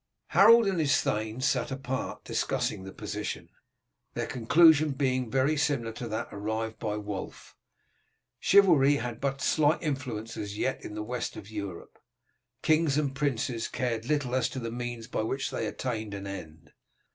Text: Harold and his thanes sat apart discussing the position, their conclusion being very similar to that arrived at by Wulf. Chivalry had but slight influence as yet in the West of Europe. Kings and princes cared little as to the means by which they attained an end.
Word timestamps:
Harold 0.29 0.65
and 0.65 0.79
his 0.79 0.99
thanes 0.99 1.45
sat 1.45 1.69
apart 1.69 2.23
discussing 2.25 2.83
the 2.83 2.91
position, 2.91 3.49
their 4.15 4.25
conclusion 4.25 4.93
being 4.93 5.29
very 5.29 5.55
similar 5.55 5.91
to 5.91 6.07
that 6.07 6.27
arrived 6.31 6.73
at 6.73 6.79
by 6.79 6.97
Wulf. 6.97 7.55
Chivalry 8.39 8.95
had 8.95 9.21
but 9.21 9.41
slight 9.41 9.83
influence 9.83 10.35
as 10.37 10.57
yet 10.57 10.83
in 10.83 10.95
the 10.95 11.03
West 11.03 11.35
of 11.37 11.51
Europe. 11.51 11.99
Kings 12.63 12.97
and 12.97 13.13
princes 13.13 13.67
cared 13.67 14.07
little 14.07 14.33
as 14.33 14.49
to 14.49 14.57
the 14.57 14.71
means 14.71 15.05
by 15.05 15.21
which 15.21 15.51
they 15.51 15.67
attained 15.67 16.15
an 16.15 16.25
end. 16.25 16.71